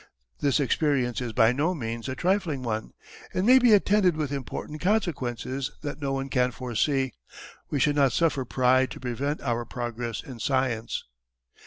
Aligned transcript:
This 0.39 0.59
Experience 0.59 1.21
is 1.21 1.31
by 1.31 1.51
no 1.51 1.75
means 1.75 2.09
a 2.09 2.15
trifling 2.15 2.63
one. 2.63 2.91
It 3.35 3.43
may 3.45 3.59
be 3.59 3.71
attended 3.71 4.17
with 4.17 4.31
important 4.31 4.81
Consequences 4.81 5.69
that 5.83 6.01
no 6.01 6.11
one 6.11 6.27
can 6.27 6.49
foresee. 6.49 7.13
We 7.69 7.79
should 7.79 7.97
not 7.97 8.11
suffer 8.11 8.43
Pride 8.43 8.89
to 8.89 8.99
prevent 8.99 9.41
our 9.41 9.63
progress 9.63 10.23
in 10.23 10.39
Science. 10.39 11.03